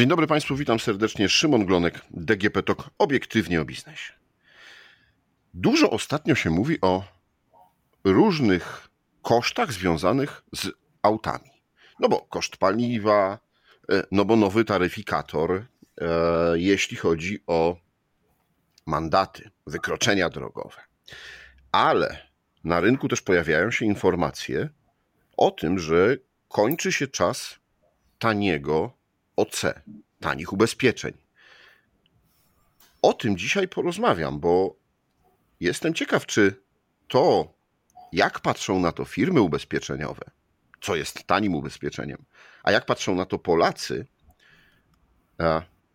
[0.00, 1.28] Dzień dobry Państwu, witam serdecznie.
[1.28, 4.12] Szymon Glonek, DGP TOK, obiektywnie o biznesie.
[5.54, 7.04] Dużo ostatnio się mówi o
[8.04, 8.88] różnych
[9.22, 10.68] kosztach związanych z
[11.02, 11.50] autami.
[11.98, 13.38] No bo koszt paliwa,
[13.92, 15.64] e, no bo nowy taryfikator, e,
[16.54, 17.76] jeśli chodzi o
[18.86, 20.82] mandaty, wykroczenia drogowe.
[21.72, 22.26] Ale
[22.64, 24.68] na rynku też pojawiają się informacje
[25.36, 26.16] o tym, że
[26.48, 27.58] kończy się czas
[28.18, 28.99] taniego
[29.40, 29.62] OC,
[30.20, 31.12] tanich ubezpieczeń.
[33.02, 34.76] O tym dzisiaj porozmawiam, bo
[35.60, 36.62] jestem ciekaw, czy
[37.08, 37.54] to,
[38.12, 40.30] jak patrzą na to firmy ubezpieczeniowe,
[40.80, 42.24] co jest tanim ubezpieczeniem,
[42.62, 44.06] a jak patrzą na to Polacy,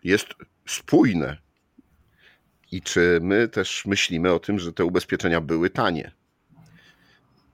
[0.03, 0.27] jest
[0.67, 1.37] spójne.
[2.71, 6.11] I czy my też myślimy o tym, że te ubezpieczenia były tanie?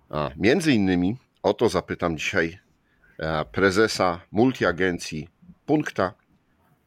[0.10, 2.60] A między innymi o to zapytam dzisiaj
[3.52, 5.30] prezesa multiagencji
[5.66, 6.14] Punkta,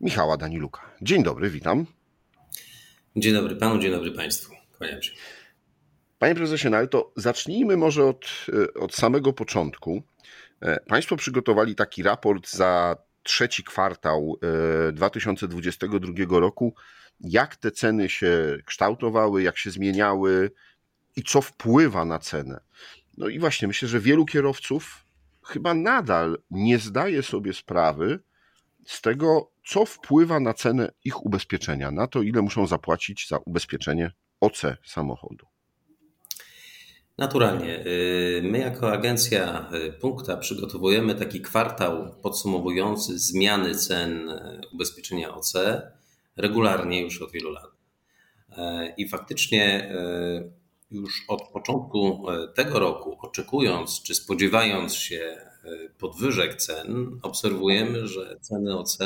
[0.01, 0.81] Michała Daniluka.
[1.03, 1.87] Dzień dobry, witam.
[3.17, 4.55] Dzień dobry panu, dzień dobry państwu.
[4.79, 5.13] Kłaniam się.
[6.19, 8.47] Panie prezesie, no ale to zacznijmy może od,
[8.81, 10.03] od samego początku.
[10.61, 14.39] E, państwo przygotowali taki raport za trzeci kwartał
[14.93, 16.75] 2022 e, roku.
[17.21, 20.51] Jak te ceny się kształtowały, jak się zmieniały
[21.17, 22.61] i co wpływa na cenę?
[23.17, 25.07] No i właśnie myślę, że wielu kierowców
[25.45, 28.21] chyba nadal nie zdaje sobie sprawy,
[28.87, 34.13] z tego, co wpływa na cenę ich ubezpieczenia, na to, ile muszą zapłacić za ubezpieczenie
[34.41, 35.47] OC samochodu.
[37.19, 37.87] Naturalnie.
[37.87, 45.53] Y, my jako agencja y, Punkta przygotowujemy taki kwartał podsumowujący zmiany cen y, ubezpieczenia OC
[46.37, 47.75] regularnie już od wielu lat.
[48.97, 49.93] I faktycznie
[50.91, 55.37] już od początku tego roku, oczekując czy spodziewając się
[56.05, 58.99] podwyżek cen obserwujemy, że ceny OC,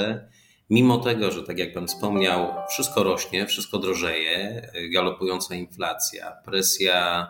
[0.70, 7.26] mimo tego, że tak jak Pan wspomniał, wszystko rośnie, wszystko drożeje, galopująca inflacja, presja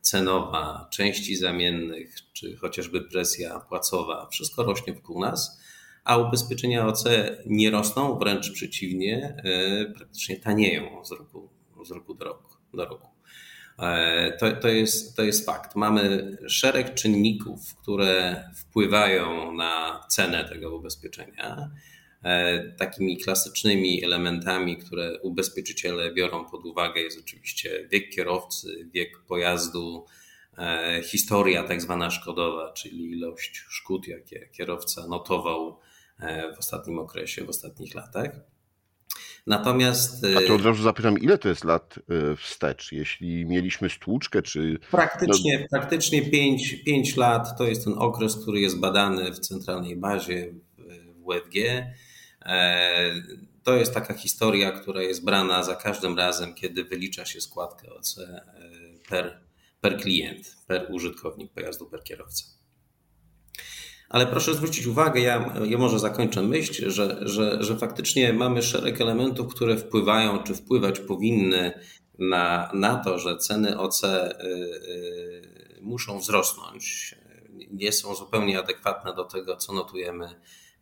[0.00, 5.60] cenowa, części zamiennych, czy chociażby presja płacowa, wszystko rośnie wokół nas,
[6.04, 7.04] a ubezpieczenia OC
[7.46, 11.48] nie rosną, wręcz przeciwnie, e, praktycznie tanieją z roku,
[11.84, 12.54] z roku do roku.
[12.74, 13.17] Do roku.
[13.78, 15.76] E, to, to, jest, to jest fakt.
[15.76, 21.70] Mamy szereg czynników, które wpływają na cenę tego ubezpieczenia.
[22.24, 30.06] E, takimi klasycznymi elementami, które ubezpieczyciele biorą pod uwagę, jest oczywiście wiek kierowcy, wiek pojazdu,
[30.58, 35.78] e, historia tak zwana szkodowa, czyli ilość szkód, jakie kierowca notował
[36.56, 38.30] w ostatnim okresie, w ostatnich latach.
[39.48, 40.26] Natomiast.
[40.36, 41.98] A to od razu zapytam, ile to jest lat
[42.32, 42.92] y, wstecz?
[42.92, 44.78] Jeśli mieliśmy stłuczkę, czy.
[44.90, 45.66] Praktycznie, no...
[45.78, 50.52] praktycznie 5, 5 lat to jest ten okres, który jest badany w centralnej bazie
[51.16, 51.54] w UFG.
[52.42, 53.14] E,
[53.62, 58.18] to jest taka historia, która jest brana za każdym razem, kiedy wylicza się składkę OC
[58.18, 58.42] e,
[59.08, 59.40] per,
[59.80, 62.57] per klient, per użytkownik pojazdu, per kierowca.
[64.08, 69.00] Ale proszę zwrócić uwagę, ja, ja może zakończę myśl, że, że, że faktycznie mamy szereg
[69.00, 71.72] elementów, które wpływają, czy wpływać powinny
[72.18, 77.14] na, na to, że ceny OC y, y, muszą wzrosnąć.
[77.70, 80.28] Nie są zupełnie adekwatne do tego, co notujemy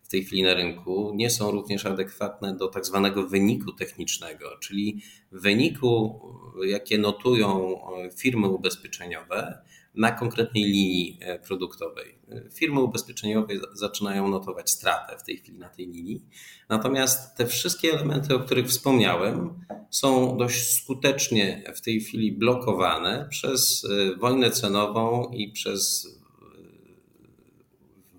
[0.03, 1.12] w tej chwili na rynku.
[1.14, 6.20] Nie są również adekwatne do tak zwanego wyniku technicznego, czyli wyniku,
[6.64, 7.78] jakie notują
[8.16, 9.62] firmy ubezpieczeniowe
[9.97, 12.19] na konkretnej linii e, produktowej.
[12.53, 16.25] Firmy ubezpieczeniowe zaczynają notować stratę w tej chwili na tej linii.
[16.69, 23.85] Natomiast te wszystkie elementy, o których wspomniałem, są dość skutecznie w tej chwili blokowane przez
[23.85, 26.09] e, wojnę cenową i przez e,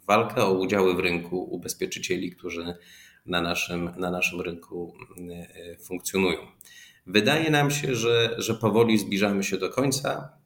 [0.07, 2.75] walkę o udziały w rynku ubezpieczycieli, którzy
[3.25, 4.93] na naszym, na naszym rynku
[5.79, 6.39] funkcjonują.
[7.07, 10.36] Wydaje nam się, że, że powoli zbliżamy się do końca.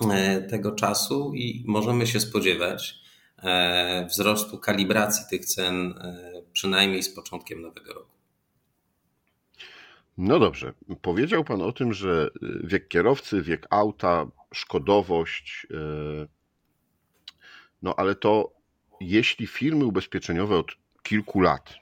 [0.00, 2.94] E, tego czasu i możemy się spodziewać
[3.42, 8.14] e, wzrostu kalibracji tych cen e, przynajmniej z początkiem nowego roku.
[10.18, 10.72] No dobrze.
[11.02, 12.30] Powiedział Pan o tym, że
[12.64, 15.66] wiek kierowcy, wiek auta, szkodowość.
[17.82, 18.52] No ale to
[19.00, 20.66] jeśli firmy ubezpieczeniowe od
[21.02, 21.74] kilku lat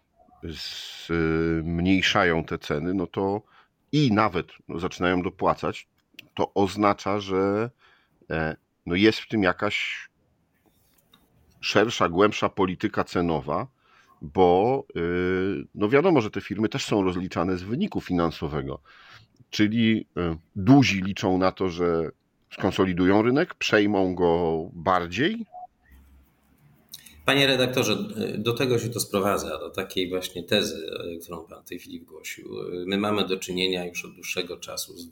[0.43, 3.43] zmniejszają te ceny, no to
[3.93, 5.89] i nawet zaczynają dopłacać,
[6.35, 7.71] to oznacza, że
[8.87, 10.09] no jest w tym jakaś
[11.61, 13.67] szersza, głębsza polityka cenowa,
[14.23, 18.81] bo y, no wiadomo, że te firmy też są rozliczane z wyniku finansowego.
[19.51, 22.11] Czyli y, duzi liczą na to, że
[22.53, 25.47] skonsolidują rynek, przejmą go bardziej.
[27.27, 27.97] Panie redaktorze,
[28.39, 30.87] do tego się to sprowadza, do takiej właśnie tezy,
[31.23, 32.49] którą Pan w tej chwili wygłosił.
[32.87, 35.11] My mamy do czynienia już od dłuższego czasu z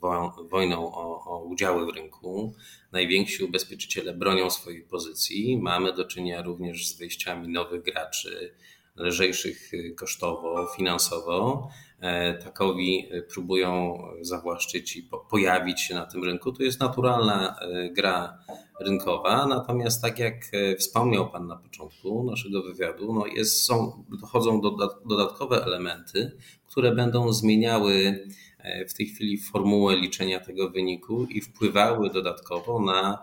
[0.49, 2.53] wojną o, o udziały w rynku.
[2.91, 5.57] Najwięksi ubezpieczyciele bronią swojej pozycji.
[5.57, 8.53] Mamy do czynienia również z wyjściami nowych graczy,
[8.95, 11.69] lżejszych kosztowo, finansowo.
[12.01, 16.51] E, takowi próbują zawłaszczyć i pojawić się na tym rynku.
[16.51, 18.37] To jest naturalna e, gra
[18.85, 19.47] rynkowa.
[19.47, 24.71] Natomiast tak jak e, wspomniał Pan na początku naszego wywiadu, no jest, są, dochodzą do,
[25.05, 26.31] dodatkowe elementy,
[26.67, 28.25] które będą zmieniały
[28.59, 33.19] e, w tej chwili formułę liczenia tego wyniku i wpływały dodatkowo na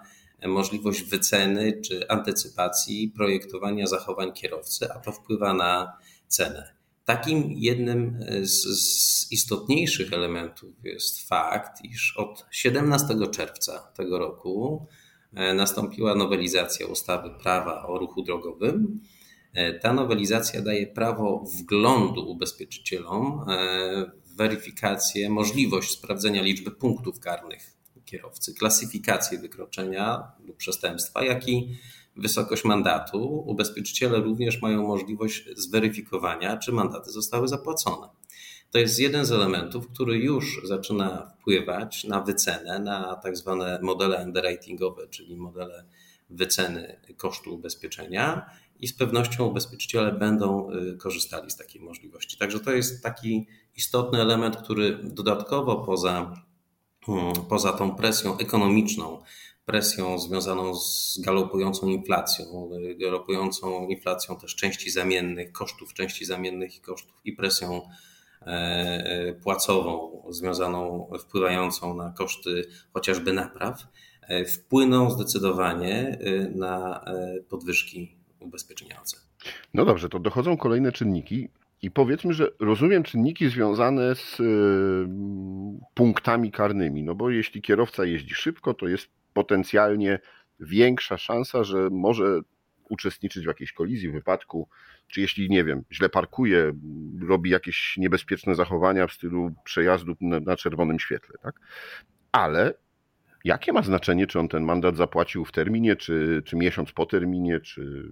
[0.47, 5.93] możliwość wyceny czy antycypacji projektowania zachowań kierowcy, a to wpływa na
[6.29, 6.75] cenę.
[7.05, 15.08] Takim jednym z, z, istotniejszych elementów jest fakt, iż od 17 czerwca tego roku E,
[15.33, 19.01] nastąpiła nowelizacja ustawy prawa o ruchu drogowym.
[19.55, 28.55] E, ta nowelizacja daje prawo wglądu ubezpieczycielom e, weryfikację, możliwość sprawdzenia liczby punktów karnych kierowcy,
[28.55, 31.77] klasyfikację wykroczenia lub przestępstwa, jak i
[32.17, 33.45] wysokość mandatu.
[33.47, 38.09] Ubezpieczyciele również mają możliwość zweryfikowania, czy mandaty zostały zapłacone.
[38.71, 44.25] To jest jeden z elementów, który już zaczyna wpływać na wycenę, na tak zwane modele
[44.25, 45.85] underwritingowe, czyli modele
[46.31, 48.51] wyceny kosztu ubezpieczenia
[48.81, 52.39] i z pewnością ubezpieczyciele będą y, korzystali z takiej możliwości.
[52.39, 56.35] Także to jest taki istotny element, który dodatkowo poza,
[57.07, 59.23] hmm, poza tą presją ekonomiczną,
[59.65, 62.71] presją związaną z galopującą inflacją,
[63.01, 67.83] galopującą inflacją też części zamiennych, kosztów części zamiennych i kosztów i presją
[69.43, 73.87] płacową związaną, wpływającą na koszty chociażby napraw,
[74.23, 76.19] e, wpłyną zdecydowanie
[76.55, 77.05] na
[77.49, 79.29] podwyżki ubezpieczenia OC.
[79.75, 81.49] No dobrze, to dochodzą kolejne czynniki.
[81.83, 84.37] I powiedzmy, że rozumiem czynniki związane z
[85.95, 90.19] punktami karnymi, no bo jeśli kierowca jeździ szybko, to jest potencjalnie
[90.61, 92.41] większa szansa, że może
[92.89, 94.69] uczestniczyć w jakiejś kolizji, wypadku,
[95.09, 96.73] czy jeśli, nie wiem, źle parkuje,
[97.29, 101.61] robi jakieś niebezpieczne zachowania w stylu przejazdu na, czerwonym świetle, tak?
[102.33, 102.75] Ale
[103.45, 107.61] jakie ma znaczenie, czy on ten mandat zapłacił w terminie, czy, czy miesiąc po terminie,
[107.61, 108.11] czy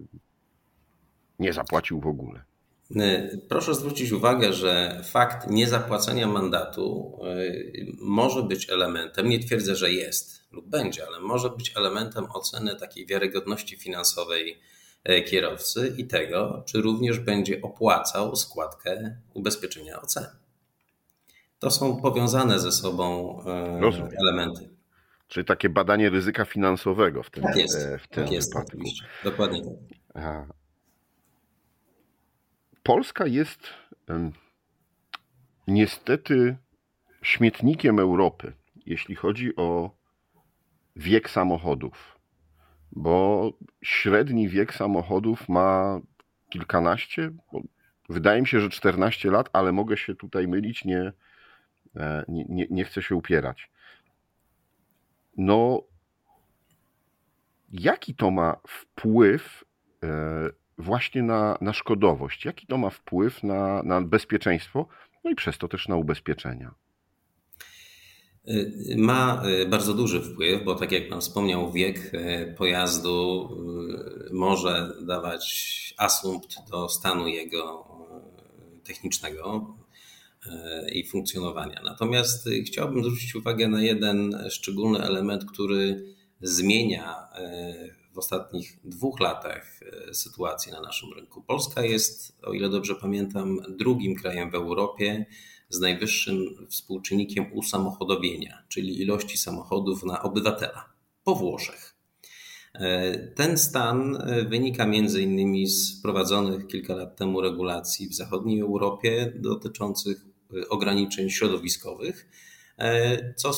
[1.38, 2.44] nie zapłacił w ogóle?
[3.48, 10.35] Proszę zwrócić uwagę, że fakt niezapłacenia mandatu y, może być elementem, nie twierdzę, że jest
[10.50, 14.60] lub będzie, ale może być elementem oceny takiej wiarygodności finansowej
[15.04, 20.14] e, kierowcy i tego, czy również będzie opłacał składkę ubezpieczenia OC.
[21.58, 24.10] To są powiązane ze sobą e, Rozumiem.
[24.20, 24.68] elementy.
[25.28, 28.76] Czyli takie badanie ryzyka finansowego w tym, tak jest, e, w tym tak jest, wypadku.
[28.76, 29.04] Oczywiście.
[29.24, 29.62] Dokładnie
[30.14, 30.46] tak.
[32.82, 33.60] Polska jest
[35.66, 36.56] niestety
[37.22, 38.52] śmietnikiem Europy,
[38.86, 39.95] jeśli chodzi o
[40.96, 42.18] wiek samochodów,
[42.92, 43.52] bo
[43.82, 46.00] średni wiek samochodów ma
[46.50, 47.30] kilkanaście,
[48.08, 51.12] wydaje mi się, że 14 lat, ale mogę się tutaj mylić, nie,
[51.96, 53.70] e, nie, nie, nie chcę się upierać.
[55.36, 55.82] No,
[57.72, 59.64] jaki to ma wpływ
[60.04, 60.08] e,
[60.78, 62.44] właśnie na, na szkodowość?
[62.44, 64.88] Jaki to ma wpływ na, na bezpieczeństwo,
[65.24, 66.74] no i przez to też na ubezpieczenia?
[68.96, 73.48] Ma y, bardzo duży wpływ, bo tak jak Pan wspomniał, wiek y, pojazdu
[74.30, 77.86] y, może dawać asumpt do stanu jego
[78.84, 79.76] technicznego
[80.92, 81.80] i funkcjonowania.
[81.84, 87.16] Natomiast chciałbym zwrócić uwagę na jeden szczególny element, który zmienia
[88.12, 89.80] w ostatnich dwóch latach
[90.12, 91.42] sytuację na naszym rynku.
[91.42, 95.26] Polska jest, o ile dobrze pamiętam, drugim krajem w Europie,
[95.68, 100.92] z najwyższym współczynnikiem usamochodowienia, czyli ilości samochodów na obywatela
[101.24, 101.96] po Włoszech.
[102.80, 108.60] E, ten stan e, wynika między innymi z wprowadzonych kilka lat temu regulacji w zachodniej
[108.60, 112.28] Europie dotyczących e, ograniczeń środowiskowych,
[113.36, 113.52] co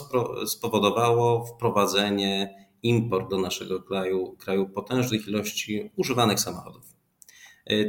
[0.47, 6.97] spowodowało wprowadzenie import do naszego kraju, kraju potężnych ilości używanych samochodów.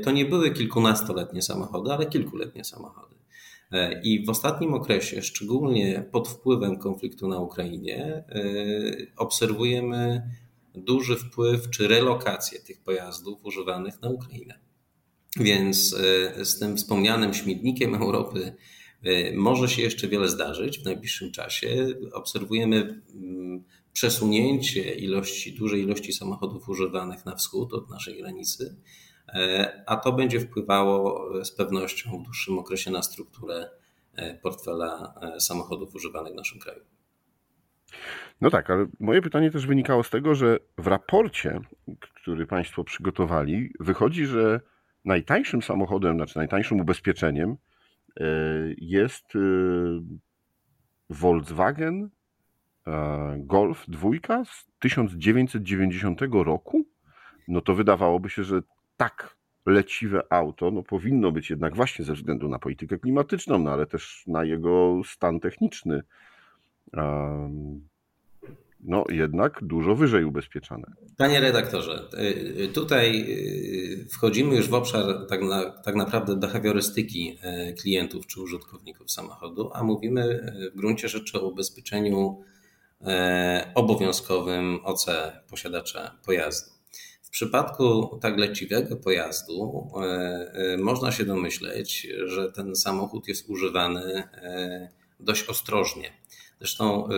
[0.03, 3.15] To nie były kilkunastoletnie samochody, ale kilkuletnie samochody.
[3.71, 8.43] E, I w ostatnim okresie, szczególnie pod wpływem konfliktu na Ukrainie, e,
[9.17, 10.29] obserwujemy
[10.75, 14.59] duży wpływ czy relokację tych pojazdów używanych na Ukrainę.
[15.39, 15.95] Więc
[16.39, 18.55] e, z tym wspomnianym śmietnikiem Europy
[19.35, 21.87] może się jeszcze wiele zdarzyć w najbliższym czasie.
[22.13, 23.01] Obserwujemy
[23.93, 28.75] przesunięcie ilości, dużej ilości samochodów używanych na wschód od naszej granicy
[29.85, 33.69] a to będzie wpływało z pewnością w dłuższym okresie na strukturę
[34.41, 36.81] portfela samochodów używanych w naszym kraju.
[38.41, 41.59] No tak, ale moje pytanie też wynikało z tego, że w raporcie,
[41.99, 44.61] który Państwo przygotowali, wychodzi, że
[45.05, 47.57] najtańszym samochodem, znaczy najtańszym ubezpieczeniem
[48.19, 48.25] e,
[48.77, 49.39] jest e,
[51.09, 52.09] Volkswagen
[52.87, 54.09] e, Golf 2
[54.45, 56.85] z 1990 roku.
[57.47, 58.61] No to wydawałoby się, że
[58.99, 63.85] tak leciwe auto no powinno być jednak właśnie ze względu na politykę klimatyczną, no ale
[63.85, 66.03] też na jego stan techniczny
[68.79, 70.93] no jednak dużo wyżej ubezpieczane.
[71.17, 77.39] Panie redaktorze, y, y, tutaj y, wchodzimy już w obszar tak, na, tak naprawdę behawiorystyki
[77.81, 82.43] klientów czy użytkowników samochodu, a mówimy w gruncie rzeczy o ubezpieczeniu
[83.75, 85.05] obowiązkowym OC
[85.49, 86.78] posiadacza pojazdu.
[87.29, 89.87] W przypadku tak leciwego pojazdu
[90.77, 94.23] można się domyśleć, że ten samochód jest używany
[95.19, 96.13] dość ostrożnie.
[96.59, 97.09] Zresztą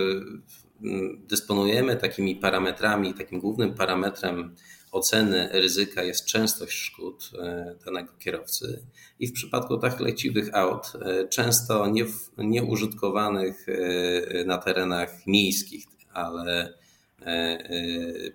[1.27, 4.55] dysponujemy takimi parametrami, takim głównym parametrem
[4.91, 8.85] oceny ryzyka jest częstość szkód e, danego kierowcy
[9.19, 12.05] i w przypadku tak leciwych aut, e, często nie,
[12.37, 16.73] nieużytkowanych e, na terenach miejskich, ale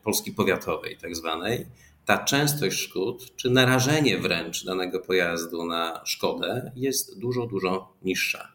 [0.02, 1.66] Polski powiatowej tak zwanej,
[2.04, 8.52] ta częstość szkód, czy narażenie wręcz danego pojazdu na szkodę jest dużo, dużo niższa.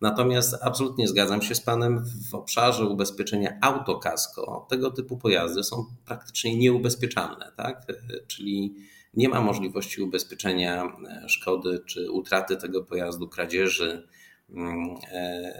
[0.00, 4.66] Natomiast absolutnie zgadzam się z Panem w obszarze ubezpieczenia autokasko.
[4.70, 7.86] Tego typu pojazdy są praktycznie nieubezpieczalne, tak?
[8.26, 8.74] czyli
[9.14, 14.08] nie ma możliwości ubezpieczenia e, szkody czy utraty tego pojazdu, kradzieży
[14.50, 15.52] mm, e,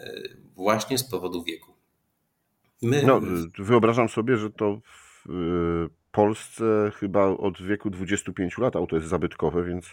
[0.54, 1.71] właśnie z powodu wieku.
[2.82, 3.02] My...
[3.02, 3.20] No,
[3.58, 5.32] wyobrażam sobie, że to w e,
[6.12, 9.86] Polsce chyba od wieku 25 lat auto jest zabytkowe, więc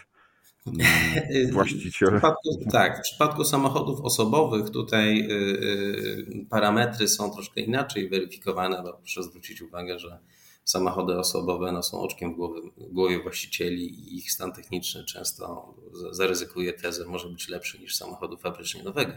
[1.52, 2.08] właściciel.
[2.08, 8.82] W przypadku, tak, w przypadku samochodów osobowych tutaj y, y, parametry są troszkę inaczej weryfikowane,
[8.82, 10.18] bo proszę zwrócić uwagę, że
[10.64, 15.74] samochody osobowe no, są oczkiem w głowie, w głowie właścicieli i ich stan techniczny często
[16.10, 19.12] zaryzykuje tezę, może być lepszy niż samochodu fabrycznie nowego.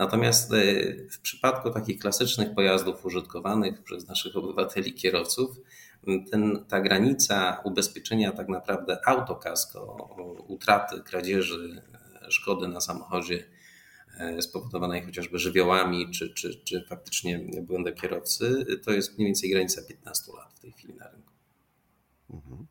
[0.00, 5.56] Natomiast y, w przypadku takich klasycznych pojazdów użytkowanych przez naszych obywateli, kierowców,
[6.30, 10.08] ten, ta granica ubezpieczenia tak naprawdę autokasko,
[10.48, 11.82] utraty, kradzieży,
[12.28, 13.44] szkody na samochodzie
[14.18, 19.82] e, spowodowanej chociażby żywiołami, czy, czy, czy faktycznie błędem kierowcy, to jest mniej więcej granica
[19.88, 21.32] 15 lat w tej chwili na rynku.
[22.30, 22.66] Mhm.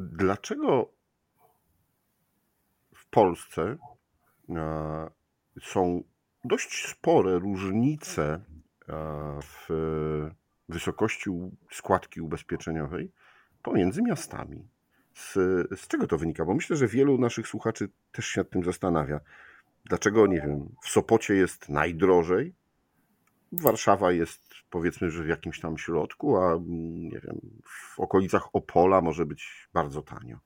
[0.00, 0.90] Dlaczego
[2.94, 3.95] w Polsce e,
[5.62, 6.02] są
[6.44, 8.40] dość spore różnice e,
[9.42, 9.68] w
[10.68, 11.30] wysokości
[11.72, 13.12] składki ubezpieczeniowej
[13.62, 14.68] pomiędzy miastami.
[15.14, 15.32] Z,
[15.80, 16.44] z czego to wynika?
[16.44, 19.20] Bo myślę, że wielu naszych słuchaczy też się nad tym zastanawia.
[19.84, 22.54] Dlaczego, nie wiem, w Sopocie jest najdrożej,
[23.52, 29.26] Warszawa jest powiedzmy, że w jakimś tam środku, a nie wiem, w okolicach Opola może
[29.26, 30.38] być bardzo tanio.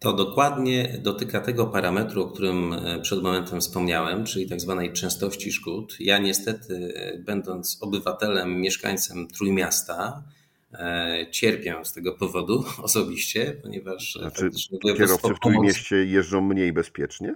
[0.00, 5.52] To dokładnie dotyka tego parametru, o którym e, przed momentem wspomniałem, czyli tak zwanej częstości
[5.52, 5.96] szkód.
[6.00, 10.24] Ja niestety, e, będąc obywatelem, mieszkańcem Trójmiasta,
[10.72, 14.12] e, cierpię z tego powodu osobiście, ponieważ...
[14.12, 14.50] Znaczy,
[14.96, 17.34] kierowcy w Trójmieście jeżdżą mniej bezpiecznie?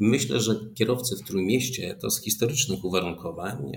[0.00, 3.72] Myślę, że kierowcy w Trójmieście to z historycznych uwarunkowań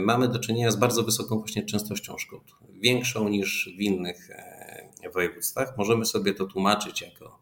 [0.00, 2.42] mamy do czynienia z bardzo wysoką właśnie częstością szkód.
[2.80, 4.28] Większą niż w innych
[5.08, 5.76] województwach.
[5.76, 7.38] Możemy sobie to tłumaczyć jako,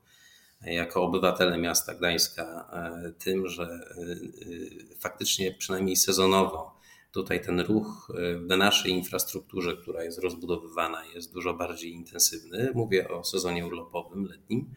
[0.62, 6.78] jako obywatele miasta Gdańska e, tym, że e, faktycznie przynajmniej sezonowo
[7.12, 8.12] tutaj ten ruch
[8.48, 12.70] w naszej infrastrukturze, która jest rozbudowywana, jest dużo bardziej intensywny.
[12.74, 14.74] Mówię o sezonie urlopowym, letnim.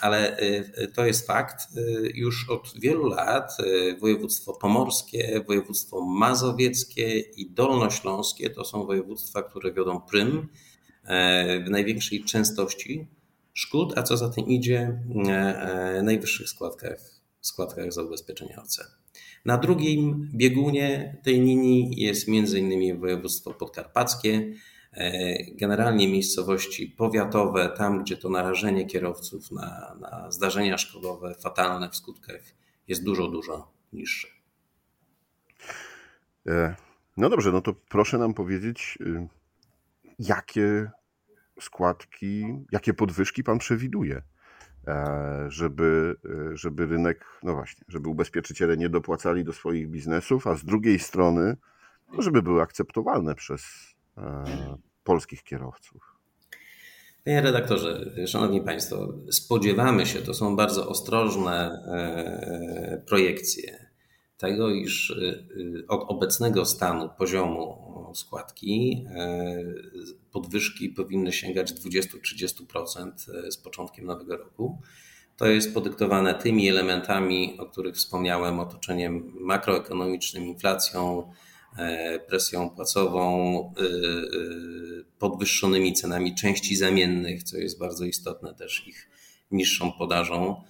[0.00, 1.58] Ale e, to jest fakt.
[2.14, 3.56] Już od wielu lat
[4.00, 10.69] województwo pomorskie, województwo mazowieckie i dolnośląskie to są województwa, które wiodą prym E,
[11.66, 13.06] w największej częstości
[13.52, 16.98] szkód, a co za tym idzie, e, e, najwyższych składkach,
[17.40, 18.78] składkach za ubezpieczenie OC.
[19.44, 23.00] Na drugim biegunie tej linii jest m.in.
[23.00, 24.54] województwo podkarpackie,
[25.52, 32.40] generalnie miejscowości powiatowe, tam gdzie to narażenie kierowców na, na zdarzenia szkodowe fatalne w skutkach
[32.88, 34.28] jest dużo, dużo niższe.
[37.16, 39.28] No dobrze, no to proszę nam powiedzieć, y,
[40.20, 40.90] jakie
[41.60, 44.22] składki, jakie podwyżki pan przewiduje,
[44.88, 46.16] e, żeby,
[46.52, 50.98] e, żeby rynek, no właśnie, żeby ubezpieczyciele nie dopłacali do swoich biznesów, a z drugiej
[50.98, 51.56] strony,
[52.12, 53.62] no żeby były akceptowalne przez,
[54.18, 54.44] e,
[55.04, 56.02] polskich kierowców?
[57.24, 61.82] Panie redaktorze, szanowni państwo, spodziewamy się, to są bardzo ostrożne
[63.06, 63.89] projekcje
[64.40, 67.76] tego, iż e, od obecnego stanu poziomu
[68.14, 69.64] składki e,
[70.32, 73.12] podwyżki powinny sięgać 20-30%
[73.50, 74.78] z początkiem nowego roku.
[75.36, 81.32] To jest podyktowane tymi elementami, o których wspomniałem, otoczeniem makroekonomicznym, inflacją,
[81.78, 83.94] E, presją płacową, e, e,
[85.18, 89.08] podwyższonymi cenami części zamiennych, co jest bardzo istotne, też ich
[89.50, 90.62] niższą podażą,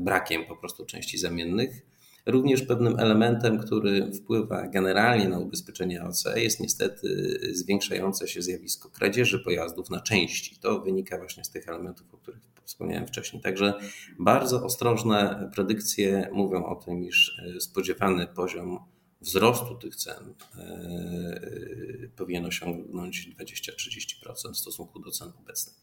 [0.00, 1.82] brakiem po prostu części zamiennych.
[2.26, 9.38] Również pewnym elementem, który wpływa generalnie na ubezpieczenie OC jest niestety zwiększające się zjawisko kradzieży
[9.38, 10.58] pojazdów na części.
[10.60, 13.42] To wynika właśnie z tych elementów, o których wspomniałem wcześniej.
[13.42, 13.74] Także
[14.18, 18.78] bardzo ostrożne predykcje mówią o tym, iż spodziewany poziom
[19.20, 25.76] wzrostu tych cen e, e, powinien osiągnąć 20-30% w stosunku do cen obecnych.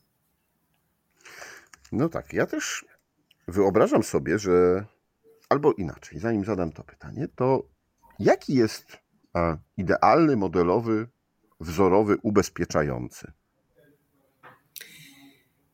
[1.92, 2.86] No tak, ja też
[3.48, 4.86] wyobrażam sobie, że
[5.50, 7.64] albo inaczej, zanim zadam to pytanie, to
[8.20, 8.98] jaki jest
[9.78, 11.08] idealny, modelowy,
[11.60, 13.32] wzorowy, ubezpieczający?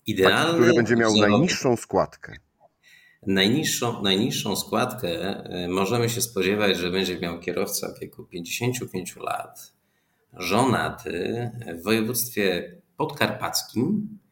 [0.07, 1.31] Idealny, Taki, który będzie miał wzorowy.
[1.31, 2.33] najniższą składkę.
[3.27, 9.73] Najniższą, najniższą składkę e, możemy się spodziewać, że będzie miał kierowca w wieku 55 lat,
[10.33, 14.22] żonaty w województwie podkarpackim, e,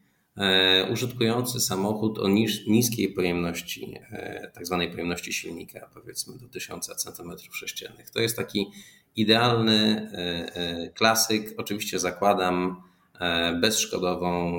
[0.90, 7.86] użytkujący samochód o niż, niskiej pojemności, e, tak zwanej pojemności silnika, powiedzmy do 1000 cm3.
[8.12, 8.70] To jest taki
[9.16, 10.10] idealny
[10.94, 11.54] klasyk.
[11.56, 12.82] Oczywiście zakładam
[13.60, 14.52] bezszkodową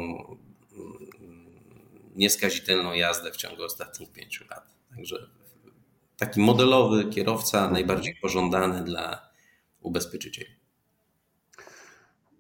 [2.16, 4.76] nieskazitelną jazdę w ciągu ostatnich pięciu lat.
[4.96, 5.28] Także
[6.18, 9.30] taki modelowy kierowca, najbardziej pożądany dla
[9.82, 10.50] ubezpieczycieli.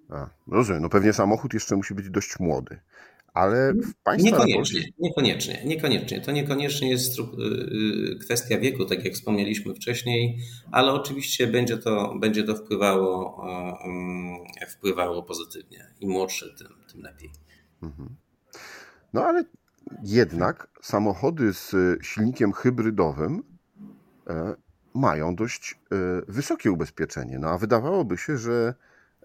[0.10, 0.82] A, rozumiem.
[0.82, 2.80] No pewnie samochód jeszcze musi być dość młody.
[3.34, 6.22] Ale w państwa niekoniecznie, niekoniecznie, niekoniecznie.
[6.22, 10.38] To niekoniecznie jest y, y, kwestia wieku, tak jak wspomnieliśmy wcześniej,
[10.72, 13.43] ale oczywiście będzie to, będzie to wpływało,
[14.63, 15.88] y, wpływało pozytywnie.
[16.00, 17.30] Im młodszy, tym, tym lepiej.
[17.84, 18.15] Mhm.
[19.13, 19.43] No ale
[20.04, 23.43] jednak samochody z silnikiem hybrydowym
[24.28, 24.56] e,
[24.93, 25.96] mają dość e,
[26.28, 27.39] wysokie ubezpieczenie.
[27.39, 28.74] No a wydawałoby się, że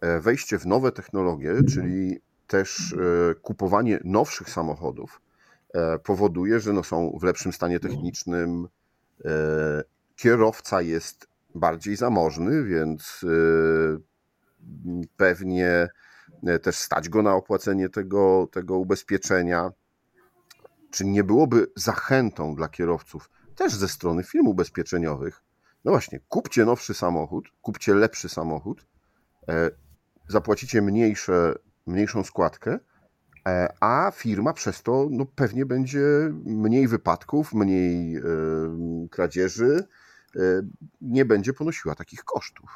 [0.00, 2.94] e, wejście w nowe technologie, czyli też
[3.42, 5.20] kupowanie nowszych samochodów,
[6.04, 8.68] powoduje, że no są w lepszym stanie technicznym.
[10.16, 13.24] Kierowca jest bardziej zamożny, więc
[15.16, 15.88] pewnie
[16.62, 19.70] też stać go na opłacenie tego, tego ubezpieczenia.
[20.90, 25.42] Czy nie byłoby zachętą dla kierowców, też ze strony firm ubezpieczeniowych,
[25.84, 28.86] no właśnie, kupcie nowszy samochód, kupcie lepszy samochód,
[29.48, 29.70] e,
[30.28, 31.54] zapłacicie mniejsze,
[31.88, 32.78] mniejszą składkę,
[33.48, 36.00] e, a firma przez to no, pewnie będzie
[36.44, 38.22] mniej wypadków, mniej e,
[39.10, 39.84] kradzieży,
[41.00, 42.70] nie będzie ponosiła takich kosztów.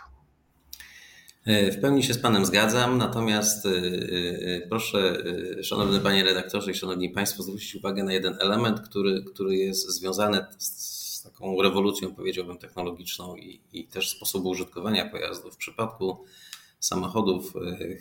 [1.44, 5.24] E, w pełni się z Panem zgadzam, natomiast e, e, proszę,
[5.62, 10.46] Szanowny Panie Redaktorze i Szanowni Państwo, zwrócić uwagę na jeden element, który, który jest związany
[10.58, 15.54] z taką rewolucją, powiedziałbym, technologiczną i, i też sposobu użytkowania pojazdów.
[15.54, 16.24] W przypadku
[16.84, 17.52] samochodów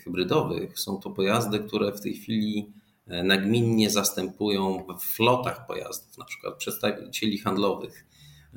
[0.03, 2.73] hybrydowych są to pojazdy, które w tej chwili
[3.07, 8.05] nagminnie zastępują w flotach pojazdów, na przykład przedstawicieli handlowych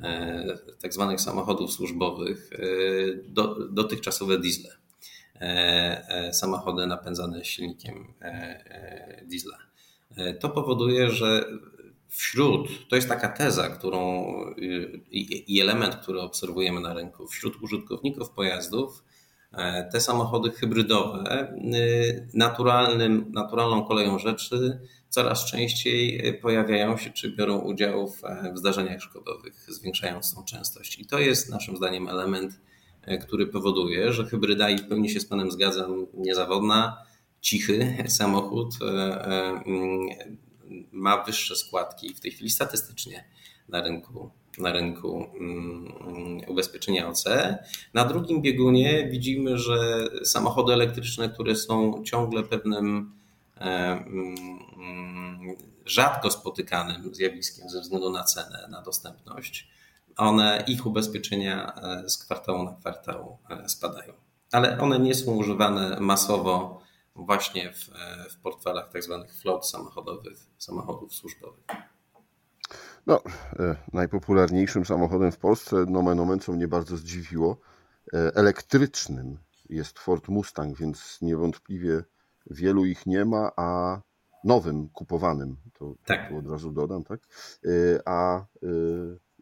[0.03, 2.57] E, tak zwanych samochodów służbowych e,
[3.27, 4.69] do, dotychczasowe diesle.
[5.41, 8.13] E, samochody napędzane silnikiem
[9.23, 9.57] diesla.
[10.39, 11.45] To powoduje, że
[12.07, 14.25] wśród, to jest taka teza, którą
[15.11, 19.03] i, element, który obserwujemy na rynku, wśród użytkowników pojazdów,
[19.91, 21.47] te samochody hybrydowe
[22.33, 24.79] naturalnym, naturalną koleją rzeczy
[25.15, 30.43] coraz częściej e, pojawiają się czy biorą udział w, e, w zdarzeniach szkodowych, zwiększając tą
[30.43, 30.99] częstość.
[30.99, 32.59] I to jest naszym zdaniem element,
[33.01, 36.97] e, który powoduje, że hybryda, i w pełni się z Panem zgadzam, niezawodna,
[37.41, 38.75] cichy samochód
[40.91, 43.23] ma wyższe składki w tej chwili statystycznie
[43.69, 47.23] na rynku na rynku mm, ubezpieczenia OC.
[47.93, 53.15] Na drugim biegunie widzimy, że samochody elektryczne, które są ciągle pewnym
[53.59, 59.67] Mm, rzadko spotykanym zjawiskiem ze względu na cenę, na dostępność,
[60.17, 64.13] one, ich ubezpieczenia e, z kwartału na kwartał e, spadają.
[64.51, 66.81] Ale one nie są używane masowo
[67.15, 71.65] właśnie w, e, w portfelach tak zwanych flot samochodowych, samochodów służbowych.
[73.07, 73.21] No,
[73.93, 77.57] najpopularniejszym samochodem w Polsce, nomen omen, co mnie bardzo zdziwiło,
[78.13, 79.37] elektrycznym
[79.69, 82.03] jest Ford Mustang, więc niewątpliwie
[82.49, 84.01] wielu ich nie ma, a
[84.43, 86.29] nowym, kupowanym, to, tak.
[86.29, 87.19] to od razu dodam, tak?
[87.65, 88.45] Y, a,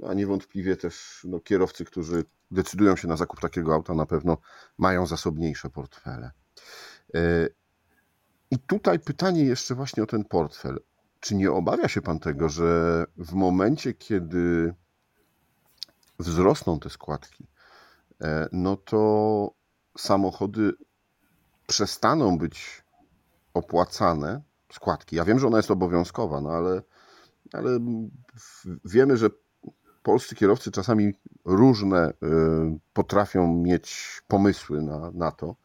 [0.04, 4.38] a niewątpliwie też no, kierowcy, którzy decydują się na zakup takiego auta, na pewno
[4.78, 6.32] mają zasobniejsze portfele.
[8.52, 10.80] I tutaj pytanie jeszcze właśnie o ten portfel.
[11.24, 14.74] Czy nie obawia się pan tego, że w momencie, kiedy
[16.20, 17.48] wzrosną te składki,
[18.22, 19.52] e, no to
[19.98, 20.74] samochody
[21.68, 22.84] przestaną być
[23.54, 25.16] opłacane, składki.
[25.16, 26.82] Ja wiem, że ona jest obowiązkowa, no ale,
[27.54, 27.80] ale
[28.86, 29.30] wiemy, że
[30.04, 31.14] polscy kierowcy czasami
[31.46, 32.14] różne y,
[32.94, 35.56] potrafią mieć pomysły na, na to.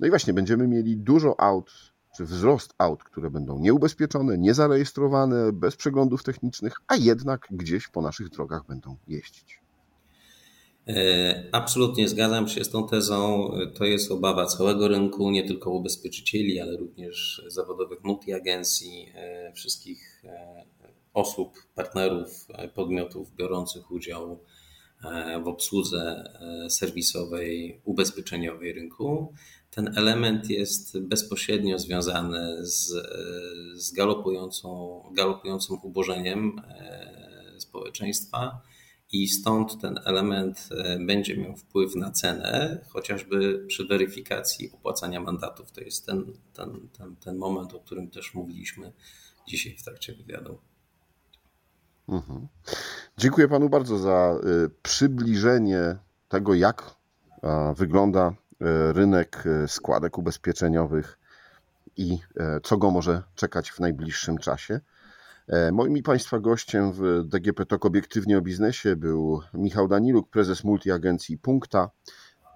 [0.00, 5.76] No i właśnie będziemy mieli dużo aut, czy wzrost aut, które będą nieubezpieczone, niezarejestrowane, bez
[5.76, 9.60] przeglądów technicznych, a jednak gdzieś po naszych drogach będą jeździć.
[10.88, 13.50] E, absolutnie zgadzam się z tą tezą.
[13.74, 20.64] To jest obawa całego rynku, nie tylko ubezpieczycieli, ale również zawodowych multiagencji, e, wszystkich e,
[21.14, 24.40] osób, partnerów, podmiotów biorących udział
[25.44, 26.30] w obsłudze
[26.68, 29.32] serwisowej, ubezpieczeniowej rynku.
[29.76, 32.92] Ten element jest bezpośrednio związany z,
[33.74, 36.60] z galopującą, galopującym ubożeniem
[37.58, 38.60] społeczeństwa
[39.12, 45.72] i stąd ten element e, będzie miał wpływ na cenę, chociażby przy weryfikacji opłacania mandatów.
[45.72, 48.92] To jest ten, ten, ten, ten moment, o którym też mówiliśmy
[49.48, 50.58] dzisiaj w trakcie wywiadu.
[52.08, 52.48] Mhm.
[53.18, 55.96] Dziękuję panu bardzo za y, przybliżenie
[56.28, 56.96] tego, jak
[57.76, 58.34] wygląda
[58.92, 61.18] rynek y, składek ubezpieczeniowych
[61.96, 62.18] i
[62.62, 64.80] co go może czekać w najbliższym czasie.
[65.48, 70.64] E, moim i Państwa gościem w DGP TOK obiektywnie o biznesie był Michał Daniluk, prezes
[70.64, 71.90] multiagencji Punkta,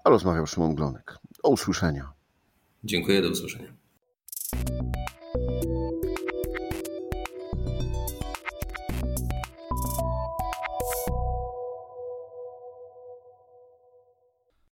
[0.03, 1.17] a rozmawiał Szymon Glonek.
[1.43, 2.13] Do usłyszenia.
[2.83, 3.73] Dziękuję, do usłyszenia.